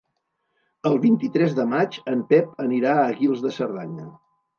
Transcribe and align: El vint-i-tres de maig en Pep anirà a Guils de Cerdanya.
El 0.89 0.95
vint-i-tres 1.01 1.53
de 1.59 1.65
maig 1.73 1.99
en 2.13 2.23
Pep 2.31 2.55
anirà 2.65 2.95
a 3.03 3.13
Guils 3.21 3.45
de 3.45 3.53
Cerdanya. 3.59 4.07